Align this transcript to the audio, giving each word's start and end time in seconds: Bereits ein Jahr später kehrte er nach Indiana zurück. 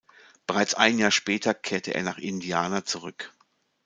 Bereits 0.47 0.73
ein 0.73 0.97
Jahr 0.97 1.11
später 1.11 1.53
kehrte 1.53 1.93
er 1.93 2.01
nach 2.01 2.17
Indiana 2.17 2.83
zurück. 2.85 3.31